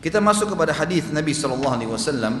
Kita 0.00 0.16
masuk 0.16 0.56
kepada 0.56 0.72
hadis 0.72 1.12
Nabi 1.12 1.36
Shallallahu 1.36 1.76
Alaihi 1.76 1.92
Wasallam 1.92 2.40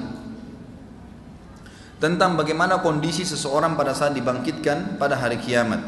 tentang 2.00 2.32
bagaimana 2.32 2.80
kondisi 2.80 3.28
seseorang 3.28 3.76
pada 3.76 3.92
saat 3.92 4.16
dibangkitkan 4.16 4.96
pada 4.96 5.20
hari 5.20 5.36
kiamat. 5.36 5.84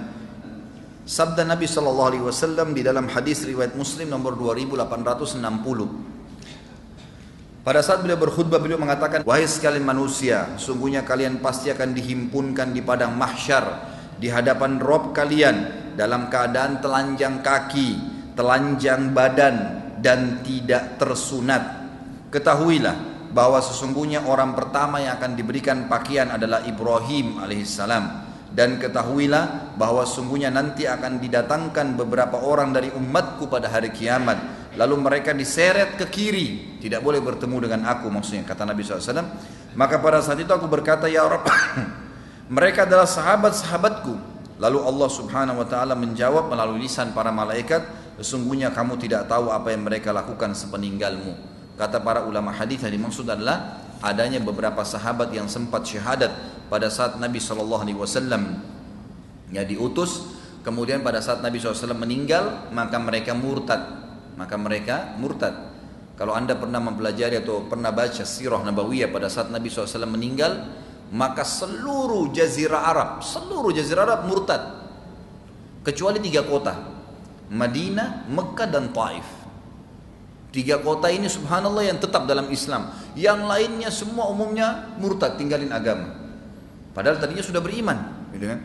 Sabda 1.08 1.48
Nabi 1.48 1.64
Shallallahu 1.64 2.08
Alaihi 2.12 2.28
Wasallam 2.28 2.76
di 2.76 2.84
dalam 2.84 3.08
hadis 3.08 3.48
riwayat 3.48 3.72
Muslim 3.72 4.12
nomor 4.12 4.36
2860. 4.36 6.12
Pada 7.64 7.80
saat 7.80 8.04
beliau 8.04 8.20
berkhutbah 8.20 8.60
beliau 8.60 8.76
mengatakan, 8.76 9.24
wahai 9.24 9.48
sekalian 9.48 9.88
manusia, 9.88 10.52
sungguhnya 10.60 11.08
kalian 11.08 11.40
pasti 11.40 11.72
akan 11.72 11.96
dihimpunkan 11.96 12.68
di 12.76 12.84
padang 12.84 13.16
mahsyar 13.16 13.64
di 14.20 14.28
hadapan 14.28 14.76
Rob 14.76 15.16
kalian 15.16 15.88
dalam 15.96 16.28
keadaan 16.28 16.84
telanjang 16.84 17.40
kaki, 17.40 17.96
telanjang 18.36 19.16
badan, 19.16 19.56
dan 20.02 20.42
tidak 20.42 20.98
tersunat. 20.98 21.86
Ketahuilah 22.34 23.30
bahwa 23.30 23.62
sesungguhnya 23.62 24.26
orang 24.26 24.52
pertama 24.52 24.98
yang 24.98 25.16
akan 25.16 25.38
diberikan 25.38 25.86
pakaian 25.86 26.34
adalah 26.34 26.66
Ibrahim 26.66 27.38
alaihissalam. 27.38 28.34
Dan 28.52 28.76
ketahuilah 28.76 29.72
bahwa 29.80 30.04
sesungguhnya 30.04 30.52
nanti 30.52 30.84
akan 30.84 31.16
didatangkan 31.16 31.96
beberapa 31.96 32.36
orang 32.36 32.74
dari 32.76 32.92
umatku 32.92 33.48
pada 33.48 33.72
hari 33.72 33.88
kiamat. 33.88 34.68
Lalu 34.76 35.00
mereka 35.00 35.32
diseret 35.32 35.96
ke 35.96 36.04
kiri. 36.12 36.76
Tidak 36.76 37.00
boleh 37.00 37.24
bertemu 37.24 37.56
dengan 37.64 37.88
aku 37.88 38.12
maksudnya 38.12 38.44
kata 38.44 38.68
Nabi 38.68 38.84
SAW 38.84 39.62
maka 39.72 39.96
pada 40.00 40.20
saat 40.20 40.40
itu 40.40 40.52
aku 40.52 40.68
berkata 40.68 41.08
ya 41.08 41.24
Rabb 41.24 41.48
mereka 42.56 42.84
adalah 42.84 43.08
sahabat-sahabatku 43.08 44.31
lalu 44.60 44.78
Allah 44.82 45.08
subhanahu 45.08 45.62
wa 45.62 45.66
ta'ala 45.68 45.94
menjawab 45.96 46.48
melalui 46.52 46.84
lisan 46.84 47.14
para 47.16 47.30
malaikat 47.30 48.02
Sesungguhnya 48.20 48.70
kamu 48.70 49.00
tidak 49.00 49.26
tahu 49.26 49.48
apa 49.48 49.72
yang 49.72 49.88
mereka 49.88 50.12
lakukan 50.12 50.52
sepeninggalmu. 50.52 51.32
Kata 51.80 52.04
para 52.04 52.28
ulama 52.28 52.52
hadis 52.52 52.84
yang 52.84 52.92
dimaksud 52.92 53.24
adalah 53.24 53.80
adanya 54.04 54.38
beberapa 54.38 54.84
sahabat 54.84 55.32
yang 55.32 55.48
sempat 55.48 55.88
syahadat 55.88 56.30
pada 56.68 56.92
saat 56.92 57.16
Nabi 57.16 57.40
Shallallahu 57.40 57.82
Alaihi 57.82 57.98
Wasallam 57.98 58.60
ya 59.48 59.64
diutus. 59.64 60.38
Kemudian 60.62 61.02
pada 61.02 61.18
saat 61.18 61.42
Nabi 61.42 61.58
SAW 61.58 61.98
meninggal 61.98 62.70
maka 62.70 62.94
mereka 63.02 63.34
murtad. 63.34 63.82
Maka 64.38 64.54
mereka 64.54 65.18
murtad. 65.18 65.74
Kalau 66.14 66.38
anda 66.38 66.54
pernah 66.54 66.78
mempelajari 66.78 67.42
atau 67.42 67.66
pernah 67.66 67.90
baca 67.90 68.22
sirah 68.22 68.62
nabawiyah 68.62 69.10
pada 69.10 69.26
saat 69.26 69.50
Nabi 69.50 69.66
SAW 69.66 70.06
meninggal, 70.06 70.70
maka 71.12 71.44
seluruh 71.44 72.32
jazirah 72.32 72.88
Arab, 72.88 73.10
seluruh 73.20 73.70
jazirah 73.70 74.08
Arab 74.08 74.20
murtad. 74.32 74.80
Kecuali 75.84 76.18
tiga 76.24 76.40
kota, 76.48 76.72
Madinah, 77.52 78.26
Mekah 78.32 78.68
dan 78.72 78.96
Taif. 78.96 79.28
Tiga 80.52 80.80
kota 80.80 81.12
ini 81.12 81.28
subhanallah 81.28 81.84
yang 81.84 82.00
tetap 82.00 82.24
dalam 82.24 82.48
Islam. 82.48 82.92
Yang 83.12 83.40
lainnya 83.44 83.90
semua 83.92 84.28
umumnya 84.32 84.88
murtad, 84.96 85.36
tinggalin 85.36 85.68
agama. 85.68 86.16
Padahal 86.96 87.20
tadinya 87.20 87.44
sudah 87.44 87.60
beriman, 87.60 88.28
gitu 88.32 88.48
kan? 88.48 88.60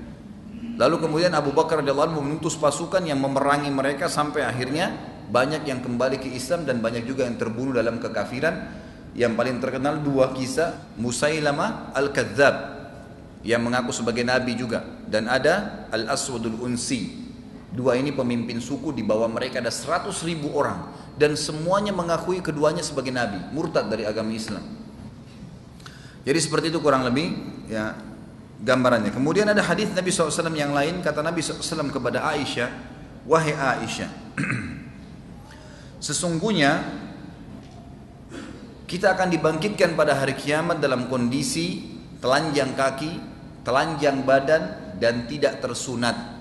Lalu 0.78 0.95
kemudian 1.04 1.34
Abu 1.34 1.52
Bakar 1.52 1.82
radhiyallahu 1.82 2.16
anhu 2.16 2.22
mengutus 2.22 2.54
pasukan 2.56 3.02
yang 3.02 3.17
memerangi 3.17 3.72
mereka 3.73 4.06
sampai 4.08 4.45
akhirnya 4.45 4.94
banyak 5.28 5.66
yang 5.67 5.84
kembali 5.84 6.22
ke 6.22 6.30
Islam 6.32 6.64
dan 6.64 6.80
banyak 6.80 7.04
juga 7.04 7.26
yang 7.26 7.36
terbunuh 7.36 7.76
dalam 7.76 8.00
kekafiran. 8.00 8.86
Yang 9.18 9.34
paling 9.34 9.58
terkenal 9.58 9.98
dua 10.06 10.30
kisah 10.38 10.78
Musailama 11.02 11.90
al-Kadzab 11.98 12.78
yang 13.42 13.66
mengaku 13.66 13.90
sebagai 13.90 14.22
nabi 14.22 14.54
juga 14.54 14.86
dan 15.10 15.26
ada 15.26 15.88
Al-Aswadul 15.90 16.62
Unsi 16.62 17.28
Dua 17.68 18.00
ini 18.00 18.16
pemimpin 18.16 18.64
suku 18.64 18.95
di 18.95 19.04
bawah 19.04 19.28
mereka 19.28 19.60
ada 19.60 19.70
100 19.70 20.10
ribu 20.23 20.56
orang 20.56 20.88
dan 21.20 21.36
semuanya 21.36 21.92
mengakui 21.92 22.40
keduanya 22.40 22.80
sebagai 22.80 23.12
nabi, 23.12 23.38
murtad 23.52 23.92
dari 23.92 24.08
agama 24.08 24.32
Islam. 24.32 24.64
Jadi 26.23 26.39
seperti 26.39 26.72
itu 26.72 26.80
kurang 26.80 27.04
lebih 27.04 27.38
ya 27.67 27.94
gambarannya. 28.64 29.11
Kemudian 29.11 29.52
ada 29.52 29.61
hadis 29.61 29.92
Nabi 29.92 30.10
SAW 30.10 30.50
yang 30.56 30.72
lain 30.72 31.06
kata 31.06 31.20
Nabi 31.22 31.44
SAW 31.44 31.92
kepada 31.92 32.23
Aisyah, 32.23 32.72
wahai 33.30 33.54
Aisyah, 33.54 34.10
sesungguhnya 36.08 36.82
kita 38.87 39.14
akan 39.14 39.27
dibangkitkan 39.30 39.93
pada 39.93 40.15
hari 40.15 40.33
kiamat 40.33 40.80
dalam 40.80 41.11
kondisi 41.11 41.99
telanjang 42.23 42.73
kaki, 42.73 43.20
telanjang 43.67 44.23
badan 44.23 44.95
dan 44.98 45.27
tidak 45.30 45.59
tersunat 45.61 46.37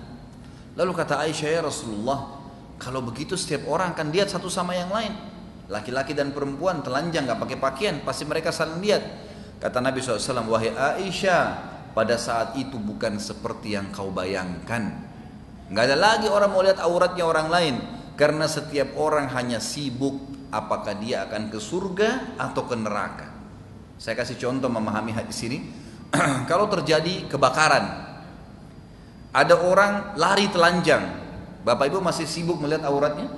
Lalu 0.77 0.93
kata 0.93 1.25
Aisyah 1.25 1.49
ya 1.57 1.61
Rasulullah, 1.65 2.37
kalau 2.77 3.01
begitu 3.01 3.33
setiap 3.33 3.65
orang 3.65 3.97
akan 3.97 4.13
lihat 4.13 4.29
satu 4.29 4.45
sama 4.45 4.77
yang 4.77 4.93
lain. 4.93 5.09
Laki-laki 5.73 6.13
dan 6.13 6.29
perempuan 6.31 6.85
telanjang 6.85 7.25
nggak 7.25 7.41
pakai 7.41 7.57
pakaian, 7.57 7.95
pasti 8.05 8.29
mereka 8.29 8.53
saling 8.53 8.77
lihat. 8.85 9.01
Kata 9.57 9.81
Nabi 9.81 10.05
SAW, 10.05 10.45
wahai 10.45 10.69
Aisyah, 10.69 11.43
pada 11.97 12.13
saat 12.21 12.53
itu 12.61 12.77
bukan 12.77 13.17
seperti 13.17 13.73
yang 13.73 13.89
kau 13.89 14.13
bayangkan. 14.13 15.01
Nggak 15.73 15.83
ada 15.89 15.97
lagi 15.97 16.29
orang 16.29 16.49
mau 16.53 16.61
lihat 16.61 16.77
auratnya 16.77 17.25
orang 17.25 17.49
lain, 17.49 17.75
karena 18.17 18.49
setiap 18.49 18.97
orang 18.97 19.29
hanya 19.37 19.61
sibuk 19.61 20.17
apakah 20.49 20.97
dia 20.97 21.29
akan 21.29 21.53
ke 21.53 21.61
surga 21.61 22.35
atau 22.41 22.65
ke 22.65 22.73
neraka. 22.73 23.29
Saya 24.01 24.17
kasih 24.17 24.41
contoh 24.41 24.67
memahami 24.73 25.13
hadis 25.13 25.37
ini. 25.45 25.61
kalau 26.49 26.65
terjadi 26.65 27.29
kebakaran, 27.29 27.85
ada 29.29 29.55
orang 29.61 30.17
lari 30.17 30.49
telanjang. 30.49 31.03
Bapak 31.61 31.93
Ibu 31.93 32.01
masih 32.01 32.25
sibuk 32.25 32.57
melihat 32.57 32.89
auratnya? 32.89 33.29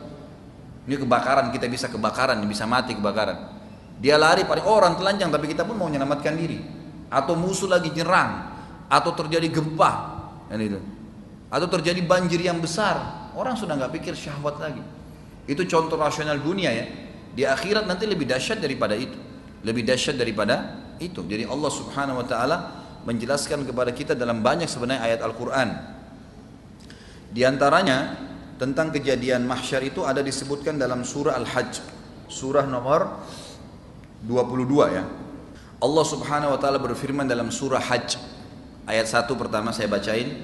Ini 0.88 0.96
kebakaran, 0.96 1.52
kita 1.52 1.68
bisa 1.68 1.92
kebakaran, 1.92 2.40
bisa 2.48 2.64
mati 2.64 2.96
kebakaran. 2.96 3.60
Dia 4.00 4.16
lari 4.16 4.48
pada 4.48 4.64
orang 4.64 4.96
telanjang, 4.96 5.28
tapi 5.28 5.52
kita 5.52 5.68
pun 5.68 5.76
mau 5.76 5.92
menyelamatkan 5.92 6.40
diri. 6.40 6.62
Atau 7.12 7.36
musuh 7.36 7.68
lagi 7.68 7.92
nyerang, 7.92 8.48
atau 8.88 9.12
terjadi 9.12 9.50
gempa, 9.52 9.92
itu. 10.56 10.80
Atau 11.52 11.68
terjadi 11.68 12.00
banjir 12.06 12.40
yang 12.40 12.62
besar, 12.62 13.19
orang 13.36 13.58
sudah 13.58 13.76
nggak 13.78 13.94
pikir 14.00 14.14
syahwat 14.14 14.62
lagi. 14.62 14.82
Itu 15.50 15.66
contoh 15.66 15.98
rasional 15.98 16.38
dunia 16.38 16.70
ya. 16.70 16.86
Di 17.34 17.46
akhirat 17.46 17.86
nanti 17.86 18.06
lebih 18.06 18.30
dahsyat 18.30 18.62
daripada 18.62 18.94
itu, 18.94 19.18
lebih 19.66 19.86
dahsyat 19.86 20.18
daripada 20.18 20.78
itu. 21.02 21.26
Jadi 21.26 21.46
Allah 21.46 21.72
Subhanahu 21.74 22.22
Wa 22.22 22.28
Taala 22.30 22.58
menjelaskan 23.08 23.66
kepada 23.66 23.90
kita 23.96 24.14
dalam 24.14 24.44
banyak 24.44 24.68
sebenarnya 24.68 25.02
ayat 25.06 25.20
Al-Quran. 25.24 25.70
Di 27.30 27.46
antaranya 27.46 28.18
tentang 28.60 28.92
kejadian 28.92 29.48
mahsyar 29.48 29.86
itu 29.86 30.04
ada 30.04 30.20
disebutkan 30.20 30.76
dalam 30.76 31.08
surah 31.08 31.38
Al-Hajj, 31.40 31.80
surah 32.28 32.68
nomor 32.68 33.24
22 34.26 34.98
ya. 34.98 35.06
Allah 35.80 36.06
Subhanahu 36.06 36.52
wa 36.52 36.60
taala 36.60 36.76
berfirman 36.76 37.24
dalam 37.24 37.48
surah 37.56 37.80
Hajj 37.80 38.20
ayat 38.84 39.08
1 39.08 39.32
pertama 39.40 39.72
saya 39.72 39.88
bacain, 39.88 40.44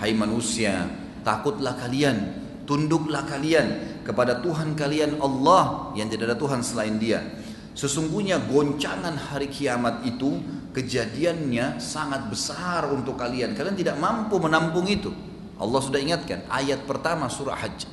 "Hai 0.00 0.16
manusia, 0.16 0.88
takutlah 1.22 1.76
kalian, 1.76 2.34
tunduklah 2.64 3.24
kalian 3.26 4.00
kepada 4.06 4.40
Tuhan 4.40 4.74
kalian 4.74 5.20
Allah 5.20 5.92
yang 5.94 6.08
tidak 6.08 6.34
ada 6.34 6.38
Tuhan 6.38 6.60
selain 6.64 6.96
Dia." 6.96 7.22
Sesungguhnya 7.70 8.42
goncangan 8.50 9.14
hari 9.14 9.46
kiamat 9.48 10.02
itu 10.04 10.42
kejadiannya 10.74 11.78
sangat 11.78 12.26
besar 12.26 12.90
untuk 12.90 13.14
kalian. 13.14 13.54
Kalian 13.54 13.78
tidak 13.78 13.96
mampu 13.96 14.36
menampung 14.42 14.90
itu. 14.90 15.14
Allah 15.56 15.80
sudah 15.80 16.00
ingatkan 16.02 16.44
ayat 16.50 16.82
pertama 16.84 17.30
surah 17.30 17.56
Hajj. 17.56 17.86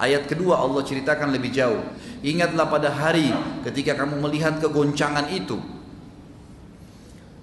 Ayat 0.00 0.26
kedua 0.26 0.58
Allah 0.58 0.82
ceritakan 0.82 1.30
lebih 1.30 1.52
jauh. 1.52 1.84
Ingatlah 2.24 2.66
pada 2.72 2.88
hari 2.90 3.30
ketika 3.64 3.96
kamu 3.96 4.18
melihat 4.18 4.56
kegoncangan 4.58 5.28
itu. 5.28 5.60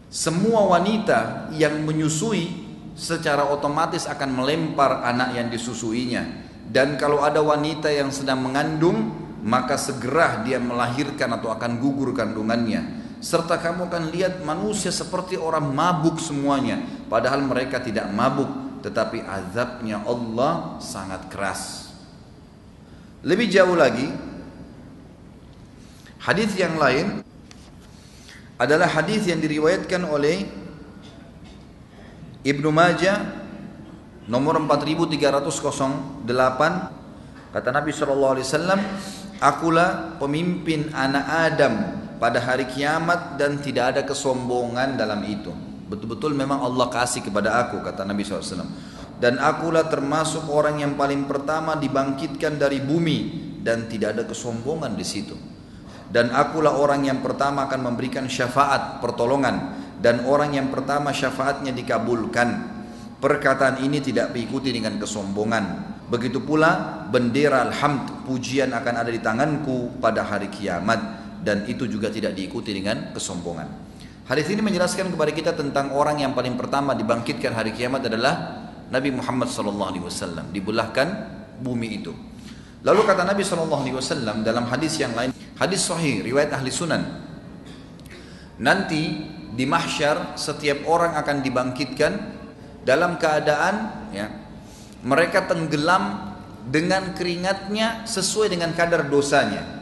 Semua 0.10 0.66
wanita 0.66 1.50
yang 1.54 1.82
menyusui 1.86 2.67
secara 2.98 3.46
otomatis 3.46 4.10
akan 4.10 4.42
melempar 4.42 5.06
anak 5.06 5.38
yang 5.38 5.48
disusuinya. 5.54 6.26
Dan 6.68 6.98
kalau 6.98 7.24
ada 7.24 7.40
wanita 7.40 7.88
yang 7.94 8.10
sedang 8.10 8.44
mengandung, 8.44 9.14
maka 9.46 9.78
segera 9.78 10.42
dia 10.44 10.58
melahirkan 10.58 11.38
atau 11.38 11.54
akan 11.54 11.80
gugur 11.80 12.12
kandungannya. 12.12 13.06
Serta 13.22 13.62
kamu 13.62 13.88
akan 13.88 14.04
lihat 14.12 14.34
manusia 14.44 14.90
seperti 14.90 15.40
orang 15.40 15.72
mabuk 15.72 16.20
semuanya. 16.20 16.82
Padahal 17.08 17.46
mereka 17.46 17.80
tidak 17.80 18.10
mabuk 18.12 18.68
tetapi 18.82 19.26
azabnya 19.26 20.06
Allah 20.06 20.78
sangat 20.82 21.28
keras. 21.28 21.92
Lebih 23.26 23.50
jauh 23.50 23.74
lagi 23.74 24.06
hadis 26.22 26.54
yang 26.54 26.78
lain 26.78 27.26
adalah 28.58 28.90
hadis 28.90 29.26
yang 29.26 29.42
diriwayatkan 29.42 30.02
oleh 30.06 30.46
Ibnu 32.48 32.72
Majah 32.72 33.44
nomor 34.32 34.56
4308 34.64 36.24
kata 37.52 37.70
Nabi 37.76 37.92
sallallahu 37.92 38.34
alaihi 38.40 38.48
wasallam 38.48 38.80
Akulah 39.38 40.18
pemimpin 40.18 40.90
anak 40.98 41.26
Adam 41.30 41.74
pada 42.18 42.42
hari 42.42 42.66
kiamat 42.74 43.38
dan 43.38 43.62
tidak 43.62 43.94
ada 43.94 44.02
kesombongan 44.02 44.98
dalam 44.98 45.22
itu. 45.30 45.54
Betul-betul 45.86 46.34
memang 46.34 46.66
Allah 46.66 46.90
kasih 46.90 47.22
kepada 47.22 47.62
aku, 47.62 47.86
kata 47.86 48.02
Nabi 48.02 48.26
SAW. 48.26 48.66
Dan 49.22 49.38
akulah 49.38 49.86
termasuk 49.94 50.50
orang 50.50 50.82
yang 50.82 50.98
paling 50.98 51.30
pertama 51.30 51.78
dibangkitkan 51.78 52.58
dari 52.58 52.82
bumi 52.82 53.46
dan 53.62 53.86
tidak 53.86 54.18
ada 54.18 54.24
kesombongan 54.26 54.98
di 54.98 55.06
situ. 55.06 55.38
dan 56.08 56.32
akulah 56.32 56.80
orang 56.80 57.04
yang 57.04 57.20
pertama 57.20 57.68
akan 57.68 57.92
memberikan 57.92 58.32
syafaat 58.32 59.04
pertolongan 59.04 59.76
dan 59.98 60.26
orang 60.26 60.54
yang 60.54 60.70
pertama 60.70 61.10
syafaatnya 61.10 61.74
dikabulkan 61.74 62.78
perkataan 63.18 63.82
ini 63.82 64.02
tidak 64.02 64.34
diikuti 64.34 64.70
dengan 64.70 65.02
kesombongan 65.02 65.98
begitu 66.08 66.40
pula 66.42 67.04
bendera 67.10 67.68
alhamd 67.68 68.24
pujian 68.30 68.72
akan 68.72 68.94
ada 69.04 69.12
di 69.12 69.20
tanganku 69.20 69.98
pada 69.98 70.24
hari 70.24 70.48
kiamat 70.54 71.00
dan 71.42 71.66
itu 71.66 71.90
juga 71.90 72.08
tidak 72.14 72.38
diikuti 72.38 72.72
dengan 72.72 73.12
kesombongan 73.12 73.88
Hadis 74.28 74.52
ini 74.52 74.60
menjelaskan 74.60 75.08
kepada 75.16 75.32
kita 75.32 75.52
tentang 75.56 75.96
orang 75.96 76.20
yang 76.20 76.36
paling 76.36 76.60
pertama 76.60 76.92
dibangkitkan 76.92 77.56
hari 77.56 77.72
kiamat 77.72 78.12
adalah 78.12 78.68
Nabi 78.92 79.16
Muhammad 79.16 79.48
SAW 79.48 80.52
dibelahkan 80.52 81.08
bumi 81.64 82.04
itu. 82.04 82.12
Lalu 82.84 83.08
kata 83.08 83.24
Nabi 83.24 83.48
SAW 83.48 84.44
dalam 84.44 84.68
hadis 84.68 85.00
yang 85.00 85.16
lain, 85.16 85.32
hadis 85.56 85.80
sahih 85.80 86.28
riwayat 86.28 86.52
ahli 86.52 86.68
sunan. 86.68 87.08
Nanti 88.60 89.32
di 89.58 89.66
mahsyar 89.66 90.38
setiap 90.38 90.86
orang 90.86 91.18
akan 91.18 91.42
dibangkitkan 91.42 92.14
dalam 92.86 93.18
keadaan 93.18 93.76
ya 94.14 94.30
mereka 95.02 95.50
tenggelam 95.50 96.34
dengan 96.68 97.16
keringatnya 97.16 98.06
sesuai 98.06 98.54
dengan 98.54 98.76
kadar 98.78 99.08
dosanya. 99.08 99.76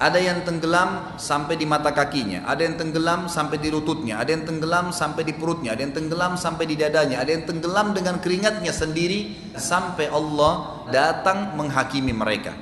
Ada 0.00 0.16
yang 0.16 0.48
tenggelam 0.48 1.20
sampai 1.20 1.60
di 1.60 1.68
mata 1.68 1.92
kakinya, 1.92 2.48
ada 2.48 2.64
yang 2.64 2.80
tenggelam 2.80 3.28
sampai 3.28 3.60
di 3.60 3.68
lututnya, 3.68 4.16
ada 4.16 4.32
yang 4.32 4.48
tenggelam 4.48 4.96
sampai 4.96 5.28
di 5.28 5.36
perutnya, 5.36 5.76
ada 5.76 5.84
yang 5.84 5.92
tenggelam 5.92 6.40
sampai 6.40 6.64
di 6.64 6.72
dadanya, 6.80 7.20
ada 7.20 7.36
yang 7.36 7.44
tenggelam 7.44 7.92
dengan 7.92 8.16
keringatnya 8.16 8.72
sendiri 8.72 9.52
sampai 9.60 10.08
Allah 10.08 10.88
datang 10.88 11.52
menghakimi 11.52 12.16
mereka. 12.16 12.56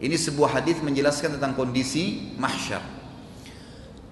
Ini 0.00 0.16
sebuah 0.16 0.56
hadis 0.60 0.80
menjelaskan 0.80 1.36
tentang 1.36 1.52
kondisi 1.52 2.32
mahsyar. 2.40 2.93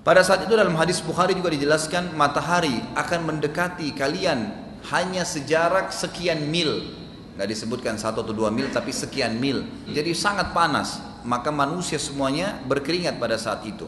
Pada 0.02 0.26
saat 0.26 0.43
itu 0.43 0.58
dalam 0.58 0.75
hadis 0.75 0.99
Bukhari 0.99 1.38
juga 1.38 1.54
dijelaskan 1.54 2.19
matahari 2.19 2.75
akan 2.99 3.22
mendekati 3.22 3.94
kalian 3.94 4.50
hanya 4.90 5.22
sejarak 5.22 5.94
sekian 5.94 6.50
mil. 6.50 6.90
Nggak 7.38 7.49
disebutkan 7.54 7.94
satu 7.94 8.26
atau 8.26 8.34
dua 8.34 8.50
mil 8.50 8.66
tapi 8.75 8.90
sekian 8.90 9.38
mil. 9.38 9.62
Jadi 9.87 10.10
sangat 10.10 10.50
panas 10.50 10.99
maka 11.22 11.54
manusia 11.54 12.02
semuanya 12.02 12.58
berkeringat 12.66 13.22
pada 13.22 13.38
saat 13.38 13.62
itu. 13.62 13.87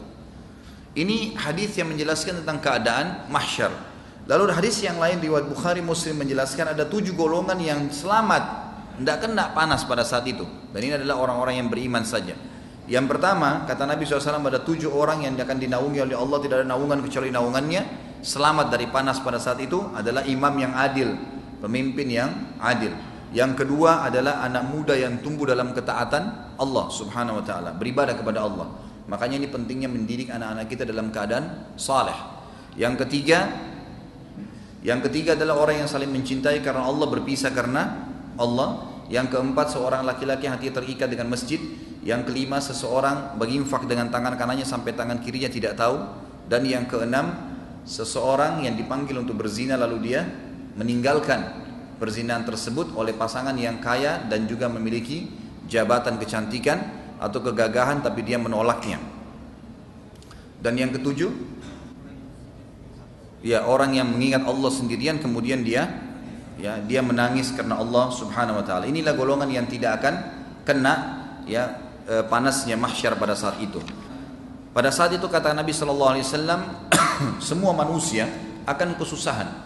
Ini 0.95 1.35
hadis 1.35 1.75
yang 1.75 1.91
menjelaskan 1.91 2.39
tentang 2.39 2.63
keadaan 2.63 3.27
mahsyar. 3.27 3.75
Lalu 4.23 4.55
hadis 4.55 4.79
yang 4.79 4.95
lain 4.95 5.19
riwayat 5.19 5.51
Bukhari 5.51 5.83
Muslim 5.83 6.23
menjelaskan 6.23 6.71
ada 6.71 6.87
tujuh 6.87 7.11
golongan 7.11 7.59
yang 7.59 7.91
selamat, 7.91 8.43
tidak 9.03 9.27
kena 9.27 9.51
panas 9.51 9.83
pada 9.83 10.07
saat 10.07 10.23
itu. 10.23 10.47
Dan 10.71 10.79
ini 10.79 10.95
adalah 10.95 11.19
orang-orang 11.19 11.59
yang 11.59 11.67
beriman 11.67 12.07
saja. 12.07 12.39
Yang 12.85 13.17
pertama, 13.17 13.65
kata 13.65 13.89
Nabi 13.89 14.05
SAW 14.05 14.45
ada 14.45 14.61
tujuh 14.61 14.93
orang 14.93 15.25
yang 15.25 15.33
akan 15.33 15.57
dinaungi 15.57 15.99
oleh 16.05 16.13
Allah, 16.13 16.37
tidak 16.41 16.55
ada 16.61 16.67
naungan 16.69 17.01
kecuali 17.01 17.33
naungannya. 17.33 17.81
Selamat 18.21 18.69
dari 18.73 18.89
panas 18.89 19.21
pada 19.21 19.41
saat 19.41 19.57
itu 19.61 19.81
adalah 19.93 20.25
imam 20.25 20.53
yang 20.57 20.73
adil, 20.77 21.17
pemimpin 21.61 22.07
yang 22.09 22.29
adil. 22.61 22.93
Yang 23.33 23.65
kedua 23.65 24.05
adalah 24.05 24.45
anak 24.45 24.69
muda 24.69 24.93
yang 24.93 25.17
tumbuh 25.21 25.49
dalam 25.49 25.73
ketaatan 25.73 26.55
Allah 26.61 26.85
Subhanahu 26.93 27.41
wa 27.41 27.45
taala, 27.45 27.73
beribadah 27.73 28.13
kepada 28.13 28.45
Allah. 28.45 28.69
Makanya 29.05 29.41
ini 29.41 29.47
pentingnya 29.49 29.89
mendidik 29.89 30.29
anak-anak 30.33 30.65
kita 30.69 30.85
dalam 30.85 31.09
keadaan 31.13 31.75
saleh. 31.77 32.15
Yang 32.77 33.05
ketiga 33.05 33.49
yang 34.85 35.01
ketiga 35.01 35.33
adalah 35.33 35.57
orang 35.57 35.81
yang 35.81 35.89
saling 35.89 36.13
mencintai 36.13 36.61
karena 36.61 36.85
Allah 36.85 37.09
berpisah 37.09 37.49
karena 37.49 38.05
Allah. 38.37 38.93
Yang 39.05 39.37
keempat 39.37 39.73
seorang 39.73 40.01
laki-laki 40.05 40.45
hati 40.49 40.69
terikat 40.69 41.09
dengan 41.09 41.33
masjid. 41.33 41.57
Yang 42.05 42.29
kelima 42.29 42.61
seseorang 42.61 43.33
berinfak 43.35 43.89
dengan 43.89 44.13
tangan 44.13 44.37
kanannya 44.37 44.63
sampai 44.63 44.93
tangan 44.93 45.19
kirinya 45.25 45.49
tidak 45.49 45.73
tahu. 45.73 45.97
Dan 46.45 46.61
yang 46.69 46.85
keenam 46.85 47.33
seseorang 47.81 48.61
yang 48.61 48.77
dipanggil 48.77 49.17
untuk 49.17 49.41
berzina 49.41 49.73
lalu 49.73 50.13
dia 50.13 50.21
meninggalkan 50.77 51.65
perzinahan 51.97 52.45
tersebut 52.45 52.93
oleh 52.93 53.17
pasangan 53.17 53.57
yang 53.57 53.81
kaya 53.81 54.21
dan 54.29 54.45
juga 54.45 54.69
memiliki 54.69 55.25
jabatan 55.65 56.21
kecantikan 56.21 56.77
atau 57.17 57.41
kegagahan 57.41 58.05
tapi 58.05 58.21
dia 58.21 58.37
menolaknya. 58.37 59.01
Dan 60.61 60.77
yang 60.77 60.93
ketujuh, 60.93 61.29
ya 63.45 63.65
orang 63.65 63.97
yang 63.97 64.09
mengingat 64.09 64.45
Allah 64.45 64.71
sendirian 64.73 65.21
kemudian 65.21 65.61
dia 65.61 65.89
ya 66.57 66.81
dia 66.81 67.05
menangis 67.05 67.53
karena 67.53 67.77
Allah 67.79 68.09
Subhanahu 68.09 68.61
wa 68.61 68.65
taala. 68.65 68.89
Inilah 68.89 69.13
golongan 69.13 69.49
yang 69.49 69.69
tidak 69.69 70.01
akan 70.01 70.13
kena 70.65 70.93
ya 71.45 71.84
panasnya 72.29 72.77
mahsyar 72.77 73.17
pada 73.17 73.33
saat 73.33 73.57
itu. 73.61 73.81
Pada 74.75 74.91
saat 74.91 75.15
itu 75.15 75.25
kata 75.25 75.55
Nabi 75.55 75.71
sallallahu 75.71 76.11
alaihi 76.17 76.25
wasallam 76.27 76.61
semua 77.49 77.71
manusia 77.71 78.27
akan 78.67 78.99
kesusahan 78.99 79.65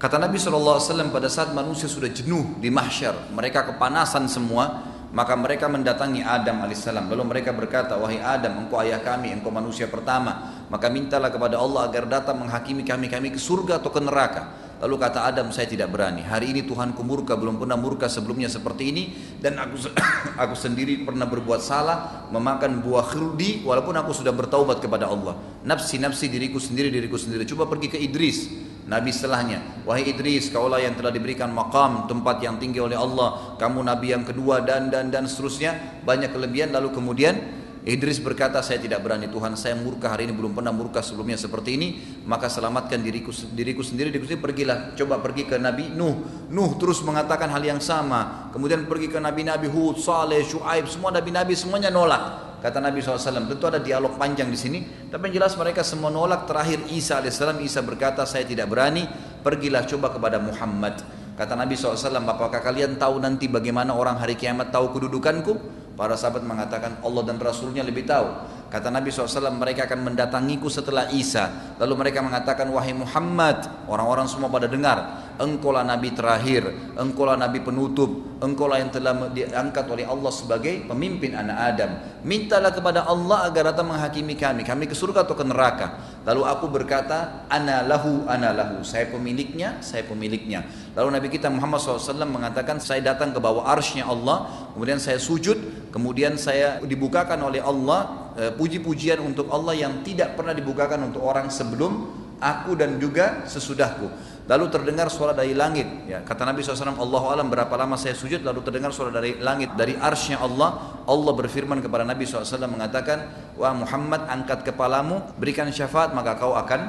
Kata 0.00 0.16
Nabi 0.16 0.40
SAW 0.40 0.80
pada 1.12 1.28
saat 1.28 1.52
manusia 1.52 1.84
sudah 1.84 2.08
jenuh 2.08 2.56
di 2.56 2.72
mahsyar, 2.72 3.28
mereka 3.36 3.68
kepanasan 3.68 4.32
semua, 4.32 4.80
maka 5.12 5.36
mereka 5.36 5.68
mendatangi 5.68 6.24
Adam 6.24 6.64
alaihissalam. 6.64 7.04
Lalu 7.12 7.36
mereka 7.36 7.52
berkata, 7.52 8.00
wahai 8.00 8.16
Adam, 8.16 8.64
engkau 8.64 8.80
ayah 8.80 9.04
kami, 9.04 9.28
engkau 9.28 9.52
manusia 9.52 9.92
pertama. 9.92 10.64
Maka 10.72 10.88
mintalah 10.88 11.28
kepada 11.28 11.60
Allah 11.60 11.84
agar 11.84 12.08
datang 12.08 12.40
menghakimi 12.40 12.80
kami, 12.80 13.12
kami 13.12 13.28
ke 13.28 13.36
surga 13.36 13.76
atau 13.76 13.92
ke 13.92 14.00
neraka. 14.00 14.69
Lalu 14.80 14.96
kata 14.96 15.28
Adam, 15.28 15.52
saya 15.52 15.68
tidak 15.68 15.92
berani. 15.92 16.24
Hari 16.24 16.56
ini 16.56 16.64
Tuhanku 16.64 17.04
murka, 17.04 17.36
belum 17.36 17.60
pernah 17.60 17.76
murka 17.76 18.08
sebelumnya 18.08 18.48
seperti 18.48 18.88
ini. 18.88 19.12
Dan 19.36 19.60
aku 19.60 19.76
aku 20.42 20.56
sendiri 20.56 21.04
pernah 21.04 21.28
berbuat 21.28 21.60
salah, 21.60 22.24
memakan 22.32 22.80
buah 22.80 23.04
khildi, 23.12 23.60
walaupun 23.60 23.92
aku 24.00 24.16
sudah 24.16 24.32
bertaubat 24.32 24.80
kepada 24.80 25.04
Allah. 25.04 25.36
Nafsi-nafsi 25.68 26.32
diriku 26.32 26.56
sendiri, 26.56 26.88
diriku 26.88 27.20
sendiri. 27.20 27.44
Coba 27.44 27.68
pergi 27.68 27.92
ke 27.92 28.00
Idris, 28.00 28.48
Nabi 28.88 29.12
setelahnya. 29.12 29.84
Wahai 29.84 30.08
Idris, 30.08 30.48
kaulah 30.48 30.80
yang 30.80 30.96
telah 30.96 31.12
diberikan 31.12 31.52
makam, 31.52 32.08
tempat 32.08 32.40
yang 32.40 32.56
tinggi 32.56 32.80
oleh 32.80 32.96
Allah. 32.96 33.60
Kamu 33.60 33.84
Nabi 33.84 34.16
yang 34.16 34.24
kedua, 34.24 34.64
dan, 34.64 34.88
dan, 34.88 35.12
dan 35.12 35.28
seterusnya. 35.28 36.02
Banyak 36.08 36.32
kelebihan, 36.32 36.72
lalu 36.72 36.88
kemudian 36.96 37.59
Idris 37.80 38.20
berkata, 38.20 38.60
saya 38.60 38.76
tidak 38.76 39.00
berani 39.00 39.24
Tuhan, 39.32 39.56
saya 39.56 39.72
murka 39.72 40.12
hari 40.12 40.28
ini 40.28 40.36
belum 40.36 40.52
pernah 40.52 40.68
murka 40.68 41.00
sebelumnya 41.00 41.40
seperti 41.40 41.80
ini, 41.80 41.88
maka 42.28 42.52
selamatkan 42.52 43.00
diriku 43.00 43.32
diriku 43.32 43.80
sendiri, 43.80 44.12
diriku 44.12 44.28
sendiri 44.28 44.44
pergilah, 44.44 44.92
coba 44.92 45.16
pergi 45.24 45.48
ke 45.48 45.56
Nabi 45.56 45.88
Nuh. 45.96 46.46
Nuh 46.52 46.76
terus 46.76 47.00
mengatakan 47.00 47.48
hal 47.48 47.64
yang 47.64 47.80
sama. 47.80 48.52
Kemudian 48.52 48.84
pergi 48.84 49.08
ke 49.08 49.16
Nabi-Nabi 49.16 49.72
Hud, 49.72 49.96
Saleh, 49.96 50.44
Shu'aib, 50.44 50.92
semua 50.92 51.08
Nabi-Nabi 51.08 51.56
semuanya 51.56 51.88
nolak. 51.88 52.52
Kata 52.60 52.76
Nabi 52.76 53.00
SAW, 53.00 53.48
tentu 53.48 53.64
ada 53.64 53.80
dialog 53.80 54.20
panjang 54.20 54.52
di 54.52 54.58
sini, 54.60 54.84
tapi 55.08 55.32
yang 55.32 55.40
jelas 55.40 55.56
mereka 55.56 55.80
semua 55.80 56.12
nolak. 56.12 56.44
Terakhir 56.44 56.84
Isa 56.92 57.24
AS, 57.24 57.40
Isa 57.40 57.80
berkata, 57.80 58.28
saya 58.28 58.44
tidak 58.44 58.68
berani, 58.68 59.08
pergilah 59.40 59.88
coba 59.88 60.12
kepada 60.12 60.36
Muhammad. 60.36 61.00
Kata 61.40 61.56
Nabi 61.56 61.72
SAW, 61.72 62.20
apakah 62.20 62.60
kalian 62.60 63.00
tahu 63.00 63.16
nanti 63.16 63.48
bagaimana 63.48 63.96
orang 63.96 64.20
hari 64.20 64.36
kiamat 64.36 64.68
tahu 64.68 64.92
kedudukanku? 64.92 65.56
Para 65.96 66.12
sahabat 66.12 66.44
mengatakan 66.44 67.00
Allah 67.00 67.24
dan 67.24 67.40
Rasulnya 67.40 67.80
lebih 67.80 68.04
tahu. 68.04 68.28
Kata 68.68 68.92
Nabi 68.92 69.08
SAW 69.08 69.48
mereka 69.56 69.88
akan 69.88 70.04
mendatangiku 70.04 70.68
setelah 70.68 71.08
Isa. 71.08 71.72
Lalu 71.80 71.96
mereka 71.96 72.20
mengatakan 72.20 72.68
wahai 72.68 72.92
Muhammad. 72.92 73.56
Orang-orang 73.88 74.28
semua 74.28 74.52
pada 74.52 74.68
dengar. 74.68 75.29
Engkaulah 75.40 75.88
Nabi 75.88 76.12
terakhir. 76.12 76.68
Engkaulah 77.00 77.40
Nabi 77.40 77.64
penutup. 77.64 78.36
Engkaulah 78.44 78.76
yang 78.76 78.92
telah 78.92 79.32
diangkat 79.32 79.88
oleh 79.88 80.04
Allah 80.04 80.28
sebagai 80.28 80.84
pemimpin 80.84 81.32
anak 81.32 81.56
Adam. 81.56 81.90
Mintalah 82.28 82.72
kepada 82.76 83.08
Allah 83.08 83.48
agar 83.48 83.72
datang 83.72 83.88
menghakimi 83.88 84.36
kami. 84.36 84.68
Kami 84.68 84.84
ke 84.84 84.92
surga 84.92 85.24
atau 85.24 85.32
ke 85.32 85.44
neraka. 85.44 86.20
Lalu 86.28 86.44
aku 86.44 86.68
berkata, 86.68 87.48
ana 87.48 87.80
lahu, 87.80 88.28
ana 88.28 88.52
lahu. 88.52 88.84
Saya 88.84 89.08
pemiliknya, 89.08 89.80
saya 89.80 90.04
pemiliknya. 90.04 90.68
Lalu 90.92 91.08
Nabi 91.16 91.28
kita 91.32 91.48
Muhammad 91.48 91.80
SAW 91.80 92.28
mengatakan, 92.28 92.76
saya 92.76 93.00
datang 93.00 93.32
ke 93.32 93.40
bawah 93.40 93.64
arsnya 93.64 94.04
Allah, 94.04 94.68
kemudian 94.76 95.00
saya 95.00 95.16
sujud, 95.16 95.88
kemudian 95.88 96.36
saya 96.36 96.76
dibukakan 96.84 97.40
oleh 97.40 97.64
Allah, 97.64 98.32
e, 98.36 98.52
puji-pujian 98.52 99.16
untuk 99.24 99.48
Allah 99.48 99.72
yang 99.72 100.04
tidak 100.04 100.36
pernah 100.36 100.52
dibukakan 100.52 101.08
untuk 101.08 101.24
orang 101.24 101.48
sebelum 101.48 102.20
aku 102.40 102.72
dan 102.74 102.96
juga 102.96 103.44
sesudahku. 103.44 104.08
Lalu 104.50 104.66
terdengar 104.66 105.06
suara 105.06 105.30
dari 105.30 105.54
langit. 105.54 105.86
Ya, 106.10 106.26
kata 106.26 106.42
Nabi 106.42 106.66
SAW, 106.66 106.98
Allah 106.98 107.22
alam 107.30 107.46
berapa 107.46 107.70
lama 107.78 107.94
saya 107.94 108.18
sujud, 108.18 108.42
lalu 108.42 108.66
terdengar 108.66 108.90
suara 108.90 109.14
dari 109.14 109.38
langit, 109.38 109.78
dari 109.78 109.94
arsnya 109.94 110.42
Allah. 110.42 110.98
Allah 111.06 111.32
berfirman 111.38 111.78
kepada 111.78 112.02
Nabi 112.02 112.26
SAW 112.26 112.66
mengatakan, 112.66 113.30
Wah 113.54 113.70
Muhammad 113.70 114.26
angkat 114.26 114.66
kepalamu, 114.66 115.22
berikan 115.38 115.70
syafaat, 115.70 116.10
maka 116.18 116.34
kau 116.34 116.58
akan 116.58 116.80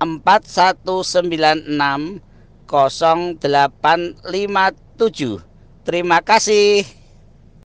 4196 0.00 2.20
0857. 2.68 5.40
Terima 5.86 6.18
kasih. 6.20 7.05